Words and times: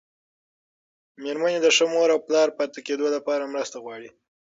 مېرمنې 1.21 1.59
د 1.61 1.67
ښه 1.75 1.85
مور 1.93 2.09
او 2.13 2.19
پلار 2.27 2.47
پاتې 2.57 2.79
کېدو 2.87 3.05
لپاره 3.15 3.51
مرسته 3.53 3.77
غواړي. 3.83 4.09